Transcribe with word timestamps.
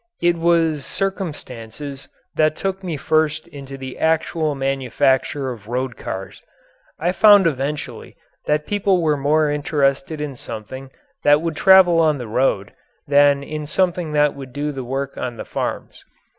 It 0.19 0.35
was 0.35 0.83
circumstances 0.83 2.09
that 2.33 2.55
took 2.55 2.83
me 2.83 2.97
first 2.97 3.45
into 3.47 3.77
the 3.77 3.99
actual 3.99 4.55
manufacture 4.55 5.51
of 5.51 5.67
road 5.67 5.95
cars. 5.95 6.41
I 6.97 7.11
found 7.11 7.45
eventually 7.45 8.15
that 8.47 8.65
people 8.65 9.03
were 9.03 9.15
more 9.15 9.51
interested 9.51 10.19
in 10.19 10.35
something 10.35 10.89
that 11.21 11.39
would 11.39 11.55
travel 11.55 11.99
on 11.99 12.17
the 12.17 12.25
road 12.27 12.73
than 13.07 13.43
in 13.43 13.67
something 13.67 14.11
that 14.13 14.33
would 14.33 14.53
do 14.53 14.71
the 14.71 14.83
work 14.83 15.17
on 15.17 15.37
the 15.37 15.45
farms. 15.45 16.03